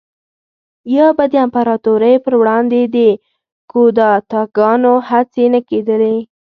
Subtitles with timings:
[0.95, 2.97] یا به د امپراتورۍ پروړاندې د
[3.71, 6.17] کودتاګانو هڅې نه کېدلې